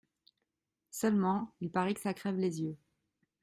Seulement, 0.89 1.53
il 1.61 1.69
paraît 1.69 1.93
que 1.93 2.01
ça 2.01 2.15
crève 2.15 2.37
les 2.37 2.59
yeux. 2.63 2.75